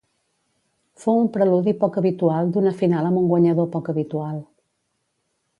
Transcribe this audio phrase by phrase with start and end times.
[1.03, 4.45] Fou un preludi poc habitual d’una final amb un guanyador poc habitual.